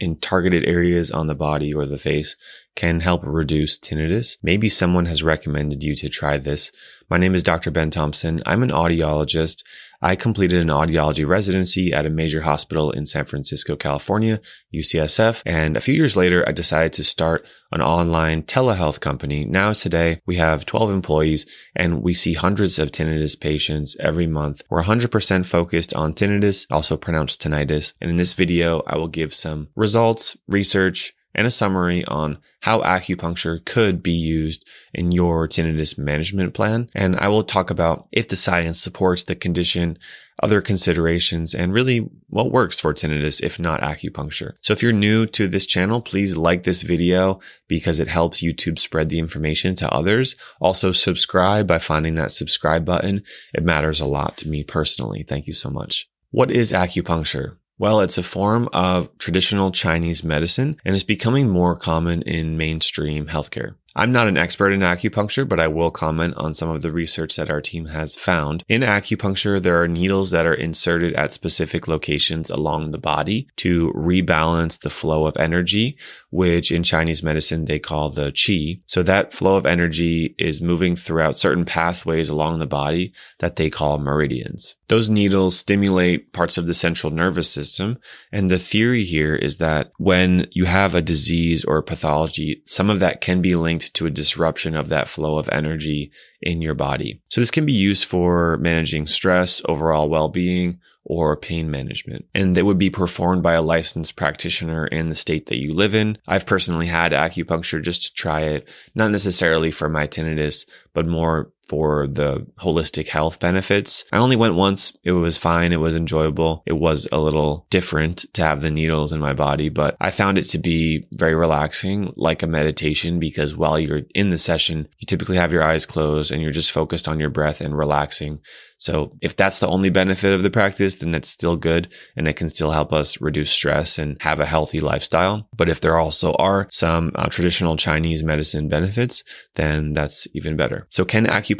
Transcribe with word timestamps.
in 0.00 0.16
targeted 0.16 0.64
areas 0.66 1.10
on 1.10 1.26
the 1.26 1.34
body 1.34 1.72
or 1.72 1.86
the 1.86 1.98
face 1.98 2.36
can 2.74 3.00
help 3.00 3.20
reduce 3.24 3.78
tinnitus. 3.78 4.38
Maybe 4.42 4.68
someone 4.68 5.06
has 5.06 5.22
recommended 5.22 5.82
you 5.82 5.94
to 5.96 6.08
try 6.08 6.38
this. 6.38 6.72
My 7.08 7.18
name 7.18 7.34
is 7.34 7.42
Dr. 7.42 7.70
Ben 7.70 7.90
Thompson. 7.90 8.42
I'm 8.46 8.62
an 8.62 8.70
audiologist. 8.70 9.62
I 10.02 10.16
completed 10.16 10.62
an 10.62 10.68
audiology 10.68 11.26
residency 11.26 11.92
at 11.92 12.06
a 12.06 12.10
major 12.10 12.40
hospital 12.40 12.90
in 12.90 13.04
San 13.04 13.26
Francisco, 13.26 13.76
California, 13.76 14.40
UCSF. 14.74 15.42
And 15.44 15.76
a 15.76 15.80
few 15.80 15.94
years 15.94 16.16
later, 16.16 16.42
I 16.48 16.52
decided 16.52 16.94
to 16.94 17.04
start 17.04 17.46
an 17.70 17.82
online 17.82 18.42
telehealth 18.44 19.00
company. 19.00 19.44
Now 19.44 19.74
today 19.74 20.20
we 20.24 20.36
have 20.36 20.64
12 20.64 20.90
employees 20.90 21.46
and 21.76 22.02
we 22.02 22.14
see 22.14 22.32
hundreds 22.32 22.78
of 22.78 22.92
tinnitus 22.92 23.38
patients 23.38 23.96
every 24.00 24.26
month. 24.26 24.62
We're 24.70 24.84
100% 24.84 25.44
focused 25.44 25.92
on 25.94 26.14
tinnitus, 26.14 26.66
also 26.70 26.96
pronounced 26.96 27.42
tinnitus. 27.42 27.92
And 28.00 28.10
in 28.10 28.16
this 28.16 28.34
video, 28.34 28.82
I 28.86 28.96
will 28.96 29.08
give 29.08 29.34
some 29.34 29.68
results, 29.76 30.36
research, 30.48 31.14
and 31.34 31.46
a 31.46 31.50
summary 31.50 32.04
on 32.06 32.38
how 32.62 32.80
acupuncture 32.82 33.64
could 33.64 34.02
be 34.02 34.12
used 34.12 34.64
in 34.92 35.12
your 35.12 35.48
tinnitus 35.48 35.96
management 35.96 36.54
plan. 36.54 36.90
And 36.94 37.16
I 37.16 37.28
will 37.28 37.42
talk 37.42 37.70
about 37.70 38.08
if 38.12 38.28
the 38.28 38.36
science 38.36 38.80
supports 38.80 39.24
the 39.24 39.34
condition, 39.34 39.98
other 40.42 40.60
considerations, 40.60 41.54
and 41.54 41.72
really 41.72 42.10
what 42.28 42.52
works 42.52 42.80
for 42.80 42.92
tinnitus 42.92 43.42
if 43.42 43.58
not 43.58 43.80
acupuncture. 43.80 44.54
So 44.60 44.72
if 44.72 44.82
you're 44.82 44.92
new 44.92 45.26
to 45.26 45.48
this 45.48 45.66
channel, 45.66 46.02
please 46.02 46.36
like 46.36 46.64
this 46.64 46.82
video 46.82 47.40
because 47.68 48.00
it 48.00 48.08
helps 48.08 48.42
YouTube 48.42 48.78
spread 48.78 49.08
the 49.08 49.18
information 49.18 49.74
to 49.76 49.92
others. 49.92 50.36
Also 50.60 50.92
subscribe 50.92 51.66
by 51.66 51.78
finding 51.78 52.16
that 52.16 52.32
subscribe 52.32 52.84
button. 52.84 53.22
It 53.54 53.64
matters 53.64 54.00
a 54.00 54.06
lot 54.06 54.36
to 54.38 54.48
me 54.48 54.64
personally. 54.64 55.24
Thank 55.26 55.46
you 55.46 55.54
so 55.54 55.70
much. 55.70 56.08
What 56.30 56.50
is 56.50 56.72
acupuncture? 56.72 57.56
Well, 57.80 58.00
it's 58.00 58.18
a 58.18 58.22
form 58.22 58.68
of 58.74 59.08
traditional 59.16 59.70
Chinese 59.70 60.22
medicine 60.22 60.76
and 60.84 60.94
is 60.94 61.02
becoming 61.02 61.48
more 61.48 61.74
common 61.74 62.20
in 62.20 62.58
mainstream 62.58 63.28
healthcare. 63.28 63.74
I'm 63.96 64.12
not 64.12 64.28
an 64.28 64.36
expert 64.36 64.70
in 64.70 64.80
acupuncture, 64.80 65.48
but 65.48 65.58
I 65.58 65.66
will 65.66 65.90
comment 65.90 66.34
on 66.36 66.54
some 66.54 66.70
of 66.70 66.82
the 66.82 66.92
research 66.92 67.34
that 67.36 67.50
our 67.50 67.60
team 67.60 67.86
has 67.86 68.14
found. 68.14 68.64
In 68.68 68.82
acupuncture, 68.82 69.60
there 69.60 69.82
are 69.82 69.88
needles 69.88 70.30
that 70.30 70.46
are 70.46 70.54
inserted 70.54 71.14
at 71.14 71.32
specific 71.32 71.88
locations 71.88 72.50
along 72.50 72.90
the 72.90 72.98
body 72.98 73.48
to 73.56 73.92
rebalance 73.92 74.78
the 74.78 74.90
flow 74.90 75.26
of 75.26 75.36
energy, 75.36 75.98
which 76.30 76.70
in 76.70 76.84
Chinese 76.84 77.22
medicine 77.22 77.64
they 77.64 77.80
call 77.80 78.10
the 78.10 78.30
qi. 78.30 78.80
So 78.86 79.02
that 79.02 79.32
flow 79.32 79.56
of 79.56 79.66
energy 79.66 80.36
is 80.38 80.62
moving 80.62 80.94
throughout 80.94 81.36
certain 81.36 81.64
pathways 81.64 82.28
along 82.28 82.60
the 82.60 82.66
body 82.66 83.12
that 83.40 83.56
they 83.56 83.70
call 83.70 83.98
meridians. 83.98 84.76
Those 84.86 85.10
needles 85.10 85.58
stimulate 85.58 86.32
parts 86.32 86.56
of 86.56 86.66
the 86.66 86.74
central 86.74 87.12
nervous 87.12 87.50
system. 87.50 87.98
And 88.30 88.50
the 88.50 88.58
theory 88.58 89.04
here 89.04 89.34
is 89.34 89.56
that 89.56 89.90
when 89.98 90.46
you 90.52 90.66
have 90.66 90.94
a 90.94 91.02
disease 91.02 91.64
or 91.64 91.78
a 91.78 91.82
pathology, 91.82 92.62
some 92.66 92.88
of 92.88 93.00
that 93.00 93.20
can 93.20 93.42
be 93.42 93.56
linked 93.56 93.79
to 93.80 94.06
a 94.06 94.10
disruption 94.10 94.74
of 94.74 94.88
that 94.88 95.08
flow 95.08 95.38
of 95.38 95.48
energy 95.50 96.10
in 96.40 96.62
your 96.62 96.74
body. 96.74 97.20
So 97.28 97.40
this 97.40 97.50
can 97.50 97.66
be 97.66 97.72
used 97.72 98.04
for 98.04 98.56
managing 98.58 99.06
stress, 99.06 99.62
overall 99.68 100.08
well-being, 100.08 100.78
or 101.04 101.36
pain 101.36 101.70
management. 101.70 102.26
And 102.34 102.56
it 102.56 102.64
would 102.64 102.78
be 102.78 102.90
performed 102.90 103.42
by 103.42 103.54
a 103.54 103.62
licensed 103.62 104.16
practitioner 104.16 104.86
in 104.86 105.08
the 105.08 105.14
state 105.14 105.46
that 105.46 105.58
you 105.58 105.72
live 105.72 105.94
in. 105.94 106.18
I've 106.28 106.46
personally 106.46 106.86
had 106.86 107.12
acupuncture 107.12 107.82
just 107.82 108.02
to 108.02 108.14
try 108.14 108.42
it, 108.42 108.72
not 108.94 109.10
necessarily 109.10 109.70
for 109.70 109.88
my 109.88 110.06
tinnitus, 110.06 110.66
but 110.92 111.06
more 111.06 111.50
for 111.70 112.08
the 112.08 112.44
holistic 112.58 113.06
health 113.06 113.38
benefits. 113.38 114.04
I 114.12 114.18
only 114.18 114.34
went 114.34 114.56
once. 114.56 114.96
It 115.04 115.12
was 115.12 115.38
fine. 115.38 115.72
It 115.72 115.76
was 115.76 115.94
enjoyable. 115.94 116.64
It 116.66 116.72
was 116.72 117.06
a 117.12 117.20
little 117.20 117.68
different 117.70 118.26
to 118.34 118.42
have 118.42 118.60
the 118.60 118.72
needles 118.72 119.12
in 119.12 119.20
my 119.20 119.34
body, 119.34 119.68
but 119.68 119.96
I 120.00 120.10
found 120.10 120.36
it 120.36 120.44
to 120.50 120.58
be 120.58 121.06
very 121.12 121.36
relaxing, 121.36 122.12
like 122.16 122.42
a 122.42 122.48
meditation, 122.48 123.20
because 123.20 123.56
while 123.56 123.78
you're 123.78 124.02
in 124.16 124.30
the 124.30 124.38
session, 124.38 124.88
you 124.98 125.06
typically 125.06 125.36
have 125.36 125.52
your 125.52 125.62
eyes 125.62 125.86
closed 125.86 126.32
and 126.32 126.42
you're 126.42 126.50
just 126.50 126.72
focused 126.72 127.06
on 127.06 127.20
your 127.20 127.30
breath 127.30 127.60
and 127.60 127.78
relaxing. 127.78 128.40
So 128.80 129.12
if 129.20 129.36
that's 129.36 129.58
the 129.58 129.68
only 129.68 129.90
benefit 129.90 130.32
of 130.32 130.42
the 130.42 130.48
practice, 130.50 130.94
then 130.94 131.14
it's 131.14 131.28
still 131.28 131.56
good 131.56 131.88
and 132.16 132.26
it 132.26 132.36
can 132.36 132.48
still 132.48 132.70
help 132.70 132.94
us 132.94 133.20
reduce 133.20 133.50
stress 133.50 133.98
and 133.98 134.16
have 134.22 134.40
a 134.40 134.46
healthy 134.46 134.80
lifestyle. 134.80 135.46
But 135.54 135.68
if 135.68 135.80
there 135.80 135.98
also 135.98 136.32
are 136.34 136.66
some 136.70 137.12
uh, 137.14 137.28
traditional 137.28 137.76
Chinese 137.76 138.24
medicine 138.24 138.70
benefits, 138.70 139.22
then 139.54 139.92
that's 139.92 140.26
even 140.32 140.56
better. 140.56 140.86
So 140.88 141.04
can 141.04 141.26
acupuncture 141.26 141.59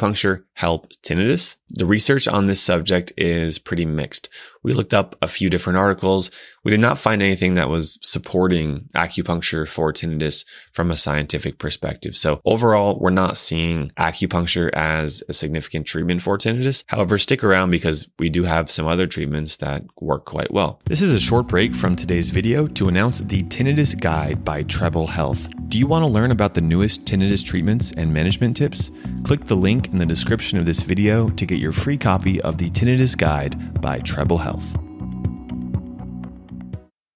help 0.53 0.91
tinnitus? 1.03 1.55
The 1.69 1.85
research 1.85 2.27
on 2.27 2.45
this 2.45 2.61
subject 2.61 3.13
is 3.17 3.57
pretty 3.57 3.85
mixed. 3.85 4.29
We 4.63 4.73
looked 4.73 4.93
up 4.93 5.15
a 5.21 5.27
few 5.27 5.49
different 5.49 5.77
articles. 5.77 6.29
We 6.63 6.71
did 6.71 6.79
not 6.79 6.97
find 6.97 7.21
anything 7.21 7.53
that 7.53 7.69
was 7.69 7.97
supporting 8.01 8.89
acupuncture 8.93 9.67
for 9.67 9.93
tinnitus 9.93 10.45
from 10.73 10.91
a 10.91 10.97
scientific 10.97 11.59
perspective. 11.59 12.15
So 12.17 12.41
overall, 12.45 12.99
we're 12.99 13.09
not 13.09 13.37
seeing 13.37 13.91
acupuncture 13.97 14.69
as 14.73 15.23
a 15.29 15.33
significant 15.33 15.87
treatment 15.87 16.21
for 16.21 16.37
tinnitus. 16.37 16.83
However, 16.87 17.17
stick 17.17 17.43
around 17.43 17.71
because 17.71 18.09
we 18.19 18.29
do 18.29 18.43
have 18.43 18.69
some 18.69 18.87
other 18.87 19.07
treatments 19.07 19.57
that 19.57 19.83
work 19.99 20.25
quite 20.25 20.51
well. 20.51 20.81
This 20.85 21.01
is 21.01 21.13
a 21.13 21.19
short 21.19 21.47
break 21.47 21.73
from 21.73 21.95
today's 21.95 22.29
video 22.29 22.67
to 22.67 22.87
announce 22.87 23.19
the 23.19 23.41
Tinnitus 23.43 23.99
Guide 23.99 24.43
by 24.43 24.63
Treble 24.63 25.07
Health. 25.07 25.47
Do 25.71 25.79
you 25.79 25.87
want 25.87 26.03
to 26.03 26.11
learn 26.11 26.31
about 26.31 26.53
the 26.53 26.59
newest 26.59 27.05
tinnitus 27.05 27.45
treatments 27.45 27.93
and 27.95 28.13
management 28.13 28.57
tips? 28.57 28.91
Click 29.23 29.45
the 29.45 29.55
link 29.55 29.87
in 29.87 29.99
the 29.99 30.05
description 30.05 30.57
of 30.57 30.65
this 30.65 30.83
video 30.83 31.29
to 31.29 31.45
get 31.45 31.59
your 31.59 31.71
free 31.71 31.95
copy 31.95 32.41
of 32.41 32.57
the 32.57 32.69
Tinnitus 32.71 33.17
Guide 33.17 33.79
by 33.79 33.99
Treble 33.99 34.39
Health. 34.39 34.75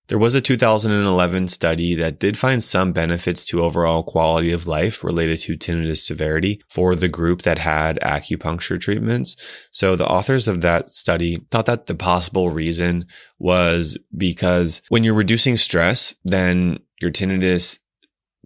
There 0.07 0.17
was 0.17 0.35
a 0.35 0.39
2011 0.39 1.49
study 1.49 1.95
that 1.95 2.17
did 2.17 2.37
find 2.37 2.63
some 2.63 2.93
benefits 2.93 3.43
to 3.47 3.61
overall 3.61 4.03
quality 4.03 4.53
of 4.53 4.67
life 4.67 5.03
related 5.03 5.39
to 5.39 5.57
tinnitus 5.57 6.05
severity 6.05 6.61
for 6.69 6.95
the 6.95 7.09
group 7.09 7.41
that 7.41 7.57
had 7.57 7.99
acupuncture 8.01 8.79
treatments. 8.79 9.35
So 9.71 9.97
the 9.97 10.07
authors 10.07 10.47
of 10.47 10.61
that 10.61 10.89
study 10.91 11.45
thought 11.51 11.65
that 11.65 11.87
the 11.87 11.95
possible 11.95 12.51
reason 12.51 13.07
was 13.37 13.97
because 14.15 14.81
when 14.87 15.03
you're 15.03 15.13
reducing 15.13 15.57
stress, 15.57 16.15
then 16.23 16.79
your 17.01 17.11
tinnitus 17.11 17.79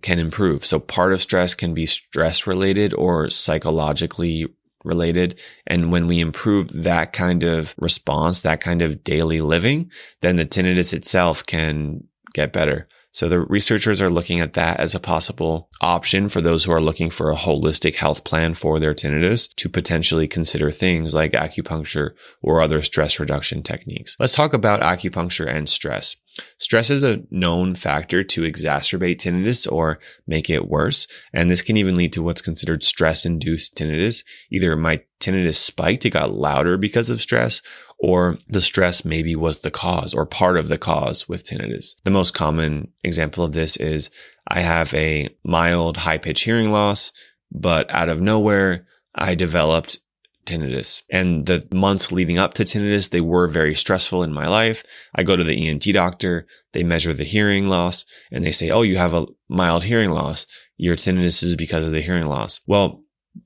can 0.01 0.19
improve. 0.19 0.65
So 0.65 0.79
part 0.79 1.13
of 1.13 1.21
stress 1.21 1.53
can 1.53 1.73
be 1.73 1.85
stress 1.85 2.47
related 2.47 2.93
or 2.93 3.29
psychologically 3.29 4.47
related. 4.83 5.37
And 5.67 5.91
when 5.91 6.07
we 6.07 6.19
improve 6.19 6.69
that 6.83 7.13
kind 7.13 7.43
of 7.43 7.75
response, 7.77 8.41
that 8.41 8.61
kind 8.61 8.81
of 8.81 9.03
daily 9.03 9.41
living, 9.41 9.91
then 10.21 10.37
the 10.37 10.45
tinnitus 10.45 10.93
itself 10.93 11.45
can 11.45 12.03
get 12.33 12.53
better. 12.53 12.87
So 13.11 13.27
the 13.27 13.41
researchers 13.41 14.01
are 14.01 14.09
looking 14.09 14.39
at 14.39 14.53
that 14.53 14.79
as 14.79 14.93
a 14.93 14.99
possible 14.99 15.69
option 15.81 16.29
for 16.29 16.41
those 16.41 16.63
who 16.63 16.71
are 16.71 16.81
looking 16.81 17.09
for 17.09 17.31
a 17.31 17.35
holistic 17.35 17.95
health 17.95 18.23
plan 18.23 18.53
for 18.53 18.79
their 18.79 18.93
tinnitus 18.93 19.53
to 19.55 19.67
potentially 19.67 20.27
consider 20.27 20.69
things 20.69 21.13
like 21.13 21.31
acupuncture 21.31 22.11
or 22.41 22.61
other 22.61 22.81
stress 22.81 23.19
reduction 23.19 23.63
techniques. 23.63 24.15
Let's 24.19 24.33
talk 24.33 24.53
about 24.53 24.81
acupuncture 24.81 25.47
and 25.47 25.67
stress. 25.67 26.15
Stress 26.59 26.89
is 26.89 27.03
a 27.03 27.23
known 27.31 27.75
factor 27.75 28.23
to 28.23 28.41
exacerbate 28.41 29.17
tinnitus 29.17 29.69
or 29.69 29.99
make 30.27 30.49
it 30.49 30.69
worse. 30.69 31.07
And 31.33 31.49
this 31.49 31.61
can 31.61 31.77
even 31.77 31.95
lead 31.95 32.13
to 32.13 32.23
what's 32.23 32.41
considered 32.41 32.83
stress 32.83 33.25
induced 33.25 33.75
tinnitus. 33.75 34.23
Either 34.51 34.75
my 34.75 35.01
tinnitus 35.19 35.55
spiked, 35.55 36.05
it 36.05 36.11
got 36.11 36.31
louder 36.31 36.77
because 36.77 37.09
of 37.09 37.21
stress, 37.21 37.61
or 37.99 38.37
the 38.47 38.61
stress 38.61 39.03
maybe 39.03 39.35
was 39.35 39.59
the 39.59 39.71
cause 39.71 40.13
or 40.13 40.25
part 40.25 40.57
of 40.57 40.69
the 40.69 40.77
cause 40.77 41.27
with 41.27 41.43
tinnitus. 41.43 41.95
The 42.05 42.11
most 42.11 42.33
common 42.33 42.93
example 43.03 43.43
of 43.43 43.51
this 43.51 43.75
is 43.77 44.09
I 44.47 44.61
have 44.61 44.93
a 44.93 45.29
mild 45.43 45.97
high 45.97 46.17
pitch 46.17 46.41
hearing 46.41 46.71
loss, 46.71 47.11
but 47.51 47.89
out 47.91 48.09
of 48.09 48.21
nowhere, 48.21 48.87
I 49.13 49.35
developed 49.35 49.99
tinnitus. 50.45 51.03
And 51.11 51.45
the 51.45 51.67
months 51.73 52.11
leading 52.11 52.37
up 52.37 52.53
to 52.55 52.63
tinnitus, 52.63 53.09
they 53.09 53.21
were 53.21 53.47
very 53.47 53.75
stressful 53.75 54.23
in 54.23 54.33
my 54.33 54.47
life. 54.47 54.83
I 55.13 55.23
go 55.23 55.35
to 55.35 55.43
the 55.43 55.67
ENT 55.67 55.83
doctor, 55.93 56.47
they 56.71 56.83
measure 56.83 57.13
the 57.13 57.23
hearing 57.23 57.67
loss 57.67 58.05
and 58.31 58.45
they 58.45 58.51
say, 58.51 58.69
Oh, 58.69 58.81
you 58.81 58.97
have 58.97 59.13
a 59.13 59.27
mild 59.49 59.83
hearing 59.83 60.11
loss. 60.11 60.47
Your 60.77 60.95
tinnitus 60.95 61.43
is 61.43 61.55
because 61.55 61.85
of 61.85 61.91
the 61.91 62.01
hearing 62.01 62.27
loss. 62.27 62.61
Well, 62.65 63.03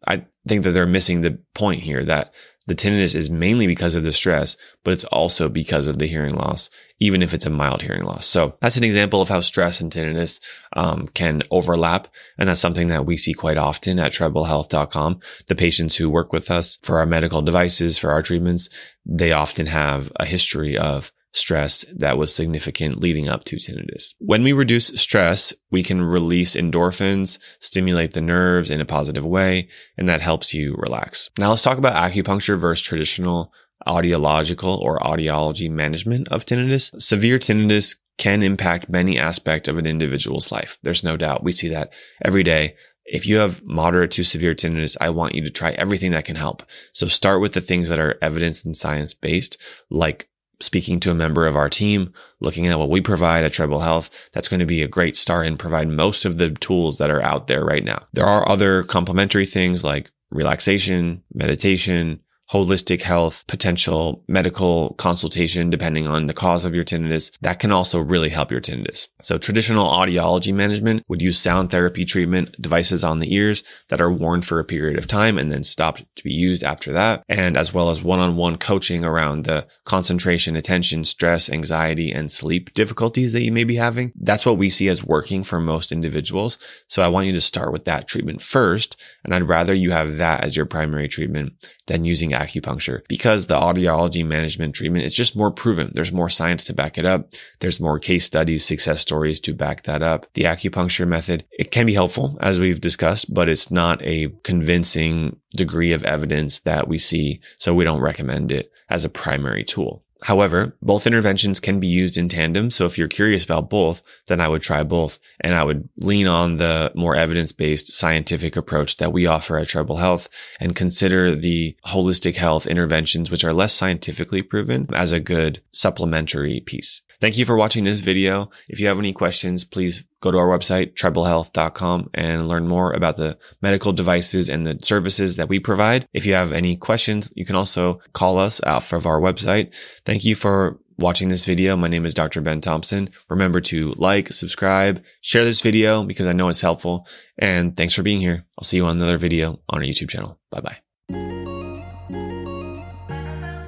I 0.07 0.25
think 0.47 0.63
that 0.63 0.71
they're 0.71 0.85
missing 0.85 1.21
the 1.21 1.39
point 1.53 1.81
here 1.81 2.03
that 2.05 2.33
the 2.67 2.75
tinnitus 2.75 3.15
is 3.15 3.29
mainly 3.29 3.67
because 3.67 3.95
of 3.95 4.03
the 4.03 4.13
stress, 4.13 4.55
but 4.83 4.93
it's 4.93 5.03
also 5.05 5.49
because 5.49 5.87
of 5.87 5.99
the 5.99 6.07
hearing 6.07 6.35
loss. 6.35 6.69
even 7.03 7.21
if 7.21 7.33
it's 7.33 7.45
a 7.45 7.49
mild 7.49 7.81
hearing 7.81 8.03
loss. 8.03 8.25
So 8.25 8.55
that's 8.61 8.77
an 8.77 8.85
example 8.85 9.21
of 9.21 9.27
how 9.27 9.41
stress 9.41 9.81
and 9.81 9.91
tinnitus 9.91 10.39
um, 10.71 11.07
can 11.09 11.41
overlap. 11.51 12.07
And 12.37 12.47
that's 12.47 12.61
something 12.61 12.87
that 12.87 13.05
we 13.05 13.17
see 13.17 13.33
quite 13.33 13.57
often 13.57 13.99
at 13.99 14.13
treblehealth.com. 14.13 15.19
The 15.47 15.55
patients 15.55 15.97
who 15.97 16.09
work 16.09 16.31
with 16.31 16.49
us 16.49 16.77
for 16.81 16.99
our 16.99 17.05
medical 17.05 17.41
devices, 17.41 17.97
for 17.97 18.11
our 18.11 18.21
treatments, 18.21 18.69
they 19.05 19.33
often 19.33 19.65
have 19.65 20.13
a 20.17 20.25
history 20.25 20.77
of 20.77 21.11
stress 21.33 21.83
that 21.95 22.17
was 22.17 22.33
significant 22.33 22.99
leading 22.99 23.27
up 23.27 23.43
to 23.45 23.57
tinnitus. 23.57 24.13
When 24.19 24.43
we 24.43 24.53
reduce 24.53 24.87
stress, 24.87 25.53
we 25.71 25.83
can 25.83 26.01
release 26.01 26.55
endorphins, 26.55 27.39
stimulate 27.59 28.13
the 28.13 28.21
nerves 28.21 28.69
in 28.69 28.79
a 28.79 28.85
positive 28.85 29.25
way, 29.25 29.67
and 29.97 30.07
that 30.07 30.21
helps 30.21 30.53
you 30.53 30.75
relax. 30.77 31.29
Now 31.37 31.49
let's 31.49 31.63
talk 31.63 31.77
about 31.77 32.11
acupuncture 32.11 32.57
versus 32.57 32.85
traditional 32.85 33.51
audiological 33.87 34.77
or 34.79 34.99
audiology 34.99 35.69
management 35.69 36.27
of 36.29 36.45
tinnitus. 36.45 36.89
Severe 37.01 37.39
tinnitus 37.39 37.97
can 38.17 38.43
impact 38.43 38.89
many 38.89 39.17
aspects 39.17 39.67
of 39.67 39.77
an 39.77 39.85
individual's 39.85 40.51
life. 40.51 40.77
There's 40.83 41.03
no 41.03 41.17
doubt. 41.17 41.43
We 41.43 41.51
see 41.51 41.69
that 41.69 41.91
every 42.23 42.43
day. 42.43 42.75
If 43.05 43.27
you 43.27 43.37
have 43.37 43.61
moderate 43.65 44.11
to 44.11 44.23
severe 44.23 44.55
tinnitus, 44.55 44.95
I 45.01 45.09
want 45.09 45.35
you 45.35 45.43
to 45.43 45.49
try 45.49 45.71
everything 45.71 46.11
that 46.11 46.23
can 46.23 46.37
help. 46.37 46.63
So 46.93 47.07
start 47.07 47.41
with 47.41 47.53
the 47.53 47.59
things 47.59 47.89
that 47.89 47.99
are 47.99 48.17
evidence 48.21 48.63
and 48.63 48.77
science 48.77 49.13
based, 49.13 49.57
like 49.89 50.29
speaking 50.59 50.99
to 51.01 51.11
a 51.11 51.15
member 51.15 51.45
of 51.45 51.55
our 51.55 51.69
team, 51.69 52.13
looking 52.39 52.67
at 52.67 52.79
what 52.79 52.89
we 52.89 53.01
provide 53.01 53.43
at 53.43 53.53
Treble 53.53 53.81
Health, 53.81 54.09
that's 54.31 54.47
going 54.47 54.59
to 54.59 54.65
be 54.65 54.81
a 54.81 54.87
great 54.87 55.15
start 55.15 55.47
and 55.47 55.59
provide 55.59 55.87
most 55.87 56.25
of 56.25 56.37
the 56.37 56.51
tools 56.51 56.97
that 56.97 57.09
are 57.09 57.21
out 57.21 57.47
there 57.47 57.63
right 57.65 57.83
now. 57.83 58.05
There 58.13 58.25
are 58.25 58.47
other 58.47 58.83
complementary 58.83 59.45
things 59.45 59.83
like 59.83 60.11
relaxation, 60.31 61.23
meditation, 61.33 62.19
holistic 62.51 63.01
health, 63.01 63.45
potential 63.47 64.23
medical 64.27 64.93
consultation, 64.95 65.69
depending 65.69 66.07
on 66.07 66.27
the 66.27 66.33
cause 66.33 66.65
of 66.65 66.75
your 66.75 66.83
tinnitus, 66.83 67.31
that 67.41 67.59
can 67.59 67.71
also 67.71 67.99
really 67.99 68.29
help 68.29 68.51
your 68.51 68.61
tinnitus. 68.61 69.07
So 69.21 69.37
traditional 69.37 69.87
audiology 69.87 70.53
management 70.53 71.03
would 71.07 71.21
use 71.21 71.39
sound 71.39 71.71
therapy 71.71 72.05
treatment 72.05 72.55
devices 72.61 73.03
on 73.03 73.19
the 73.19 73.33
ears 73.33 73.63
that 73.89 74.01
are 74.01 74.11
worn 74.11 74.41
for 74.41 74.59
a 74.59 74.65
period 74.65 74.97
of 74.99 75.07
time 75.07 75.37
and 75.37 75.51
then 75.51 75.63
stopped 75.63 76.03
to 76.15 76.23
be 76.23 76.33
used 76.33 76.63
after 76.63 76.91
that. 76.93 77.23
And 77.29 77.57
as 77.57 77.73
well 77.73 77.89
as 77.89 78.03
one-on-one 78.03 78.57
coaching 78.57 79.05
around 79.05 79.45
the 79.45 79.65
concentration, 79.85 80.55
attention, 80.55 81.05
stress, 81.05 81.49
anxiety, 81.49 82.11
and 82.11 82.31
sleep 82.31 82.73
difficulties 82.73 83.33
that 83.33 83.41
you 83.43 83.51
may 83.51 83.63
be 83.63 83.77
having. 83.77 84.11
That's 84.15 84.45
what 84.45 84.57
we 84.57 84.69
see 84.69 84.89
as 84.89 85.03
working 85.03 85.43
for 85.43 85.59
most 85.59 85.91
individuals. 85.91 86.57
So 86.87 87.01
I 87.01 87.07
want 87.07 87.27
you 87.27 87.33
to 87.33 87.41
start 87.41 87.71
with 87.71 87.85
that 87.85 88.07
treatment 88.07 88.41
first. 88.41 88.99
And 89.23 89.33
I'd 89.33 89.47
rather 89.47 89.73
you 89.73 89.91
have 89.91 90.17
that 90.17 90.43
as 90.43 90.55
your 90.55 90.65
primary 90.65 91.07
treatment 91.07 91.53
than 91.87 92.05
using 92.05 92.32
acupuncture 92.33 93.01
because 93.07 93.47
the 93.47 93.59
audiology 93.59 94.25
management 94.25 94.75
treatment 94.75 95.05
is 95.05 95.13
just 95.13 95.35
more 95.35 95.51
proven. 95.51 95.91
There's 95.93 96.11
more 96.11 96.29
science 96.29 96.63
to 96.65 96.73
back 96.73 96.97
it 96.97 97.05
up. 97.05 97.33
There's 97.59 97.79
more 97.79 97.99
case 97.99 98.25
studies, 98.25 98.65
success 98.65 99.01
stories 99.01 99.39
to 99.41 99.53
back 99.53 99.83
that 99.83 100.03
up. 100.03 100.27
The 100.33 100.43
acupuncture 100.43 101.07
method, 101.07 101.45
it 101.51 101.71
can 101.71 101.85
be 101.85 101.93
helpful 101.93 102.37
as 102.41 102.59
we've 102.59 102.81
discussed, 102.81 103.33
but 103.33 103.49
it's 103.49 103.71
not 103.71 104.01
a 104.03 104.29
convincing 104.43 105.37
degree 105.55 105.91
of 105.91 106.03
evidence 106.03 106.59
that 106.61 106.87
we 106.87 106.97
see. 106.97 107.39
So 107.57 107.73
we 107.73 107.83
don't 107.83 108.01
recommend 108.01 108.51
it 108.51 108.71
as 108.89 109.05
a 109.05 109.09
primary 109.09 109.63
tool. 109.63 110.03
However, 110.23 110.75
both 110.81 111.05
interventions 111.05 111.59
can 111.59 111.79
be 111.79 111.87
used 111.87 112.17
in 112.17 112.29
tandem. 112.29 112.71
So 112.71 112.85
if 112.85 112.97
you're 112.97 113.09
curious 113.09 113.43
about 113.43 113.69
both, 113.69 114.01
then 114.27 114.39
I 114.39 114.47
would 114.47 114.61
try 114.61 114.81
both. 114.83 115.19
And 115.41 115.53
I 115.53 115.63
would 115.63 115.89
lean 115.97 116.27
on 116.27 116.57
the 116.57 116.91
more 116.95 117.15
evidence 117.15 117.51
based 117.51 117.93
scientific 117.93 118.55
approach 118.55 118.97
that 118.97 119.11
we 119.11 119.27
offer 119.27 119.57
at 119.57 119.67
Treble 119.67 119.97
Health 119.97 120.29
and 120.59 120.75
consider 120.75 121.35
the 121.35 121.75
holistic 121.85 122.37
health 122.37 122.65
interventions, 122.65 123.29
which 123.29 123.43
are 123.43 123.53
less 123.53 123.73
scientifically 123.73 124.41
proven 124.41 124.87
as 124.93 125.11
a 125.11 125.19
good 125.19 125.61
supplementary 125.73 126.61
piece. 126.61 127.01
Thank 127.19 127.37
you 127.37 127.45
for 127.45 127.55
watching 127.55 127.83
this 127.83 128.01
video. 128.01 128.49
If 128.69 128.79
you 128.79 128.87
have 128.87 128.99
any 128.99 129.13
questions, 129.13 129.63
please 129.63 130.05
go 130.21 130.31
to 130.31 130.37
our 130.37 130.47
website, 130.47 130.93
treblehealth.com, 130.93 132.09
and 132.13 132.47
learn 132.47 132.67
more 132.67 132.93
about 132.93 133.17
the 133.17 133.37
medical 133.61 133.93
devices 133.93 134.49
and 134.49 134.65
the 134.65 134.79
services 134.81 135.35
that 135.35 135.49
we 135.49 135.59
provide. 135.59 136.07
If 136.13 136.25
you 136.25 136.33
have 136.33 136.51
any 136.51 136.75
questions, 136.75 137.31
you 137.35 137.45
can 137.45 137.55
also 137.55 138.01
call 138.13 138.37
us 138.37 138.61
off 138.63 138.93
of 138.93 139.05
our 139.05 139.19
website. 139.19 139.73
Thank 140.05 140.25
you 140.25 140.35
for 140.35 140.79
watching 140.97 141.29
this 141.29 141.45
video. 141.45 141.75
My 141.75 141.87
name 141.87 142.05
is 142.05 142.13
Dr. 142.13 142.41
Ben 142.41 142.61
Thompson. 142.61 143.09
Remember 143.29 143.61
to 143.61 143.93
like, 143.97 144.31
subscribe, 144.31 145.03
share 145.21 145.43
this 145.43 145.61
video 145.61 146.03
because 146.03 146.27
I 146.27 146.33
know 146.33 146.49
it's 146.49 146.61
helpful. 146.61 147.07
And 147.37 147.75
thanks 147.75 147.93
for 147.93 148.03
being 148.03 148.21
here. 148.21 148.45
I'll 148.57 148.63
see 148.63 148.77
you 148.77 148.85
on 148.85 148.97
another 148.97 149.17
video 149.17 149.59
on 149.69 149.79
our 149.79 149.85
YouTube 149.85 150.09
channel. 150.09 150.39
Bye 150.51 150.61
bye. 150.61 150.92